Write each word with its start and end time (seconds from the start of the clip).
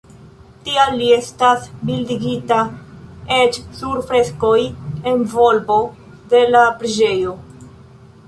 Tial 0.67 0.93
li 1.01 1.09
estas 1.15 1.67
bildigita 1.89 2.57
eĉ 3.35 3.59
sur 3.81 4.01
freskoj 4.11 4.57
en 5.11 5.21
volbo 5.35 5.79
de 6.33 6.41
la 6.57 6.65
preĝejo. 6.81 7.37